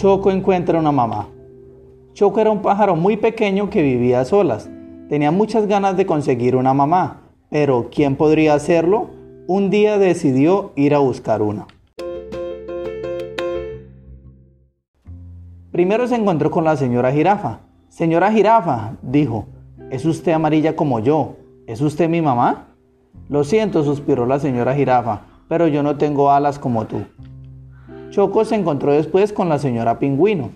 Choco 0.00 0.30
encuentra 0.30 0.78
una 0.78 0.92
mamá. 0.92 1.28
Choco 2.14 2.40
era 2.40 2.50
un 2.50 2.62
pájaro 2.62 2.96
muy 2.96 3.18
pequeño 3.18 3.68
que 3.68 3.82
vivía 3.82 4.20
a 4.20 4.24
solas. 4.24 4.70
Tenía 5.10 5.30
muchas 5.30 5.66
ganas 5.66 5.98
de 5.98 6.06
conseguir 6.06 6.56
una 6.56 6.72
mamá, 6.72 7.24
pero 7.50 7.90
¿quién 7.94 8.16
podría 8.16 8.54
hacerlo? 8.54 9.10
Un 9.46 9.68
día 9.68 9.98
decidió 9.98 10.72
ir 10.74 10.94
a 10.94 11.00
buscar 11.00 11.42
una. 11.42 11.66
Primero 15.70 16.06
se 16.06 16.14
encontró 16.14 16.50
con 16.50 16.64
la 16.64 16.78
señora 16.78 17.12
jirafa. 17.12 17.60
Señora 17.90 18.32
jirafa, 18.32 18.96
dijo, 19.02 19.48
¿es 19.90 20.06
usted 20.06 20.32
amarilla 20.32 20.76
como 20.76 21.00
yo? 21.00 21.36
¿Es 21.66 21.82
usted 21.82 22.08
mi 22.08 22.22
mamá? 22.22 22.68
Lo 23.28 23.44
siento, 23.44 23.84
suspiró 23.84 24.24
la 24.24 24.38
señora 24.38 24.74
jirafa, 24.74 25.26
pero 25.46 25.68
yo 25.68 25.82
no 25.82 25.98
tengo 25.98 26.30
alas 26.30 26.58
como 26.58 26.86
tú. 26.86 27.02
Choco 28.10 28.44
se 28.44 28.56
encontró 28.56 28.92
después 28.92 29.32
con 29.32 29.48
la 29.48 29.58
señora 29.58 30.00
pingüino. 30.00 30.50